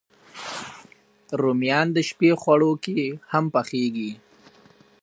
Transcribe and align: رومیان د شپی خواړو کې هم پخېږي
رومیان 1.41 1.87
د 1.93 1.97
شپی 2.09 2.29
خواړو 2.41 2.71
کې 2.83 2.99
هم 3.31 3.45
پخېږي 3.53 4.11